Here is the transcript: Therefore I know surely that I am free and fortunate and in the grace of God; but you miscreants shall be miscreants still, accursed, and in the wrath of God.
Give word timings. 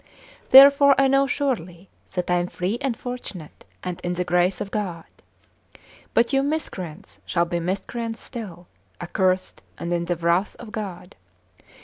Therefore 0.49 0.95
I 0.97 1.07
know 1.07 1.27
surely 1.27 1.87
that 2.15 2.31
I 2.31 2.37
am 2.37 2.47
free 2.47 2.79
and 2.81 2.97
fortunate 2.97 3.65
and 3.83 4.01
in 4.01 4.13
the 4.13 4.23
grace 4.23 4.59
of 4.59 4.71
God; 4.71 5.03
but 6.15 6.33
you 6.33 6.41
miscreants 6.41 7.19
shall 7.23 7.45
be 7.45 7.59
miscreants 7.59 8.19
still, 8.19 8.65
accursed, 8.99 9.61
and 9.77 9.93
in 9.93 10.05
the 10.05 10.15
wrath 10.15 10.55
of 10.55 10.71
God. 10.71 11.15